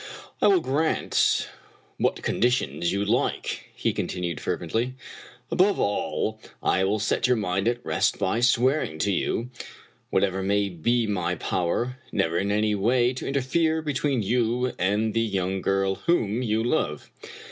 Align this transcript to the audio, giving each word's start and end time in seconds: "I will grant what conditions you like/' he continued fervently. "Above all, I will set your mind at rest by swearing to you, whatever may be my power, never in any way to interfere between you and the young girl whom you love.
"I 0.41 0.47
will 0.47 0.61
grant 0.61 1.47
what 1.99 2.23
conditions 2.23 2.91
you 2.91 3.05
like/' 3.05 3.59
he 3.75 3.93
continued 3.93 4.39
fervently. 4.41 4.95
"Above 5.51 5.79
all, 5.79 6.41
I 6.63 6.83
will 6.85 6.97
set 6.97 7.27
your 7.27 7.37
mind 7.37 7.67
at 7.67 7.85
rest 7.85 8.17
by 8.17 8.39
swearing 8.39 8.97
to 8.97 9.11
you, 9.11 9.51
whatever 10.09 10.41
may 10.41 10.69
be 10.69 11.05
my 11.05 11.35
power, 11.35 11.99
never 12.11 12.39
in 12.39 12.51
any 12.51 12.73
way 12.73 13.13
to 13.13 13.27
interfere 13.27 13.83
between 13.83 14.23
you 14.23 14.73
and 14.79 15.13
the 15.13 15.21
young 15.21 15.61
girl 15.61 15.93
whom 16.07 16.41
you 16.41 16.63
love. 16.63 17.11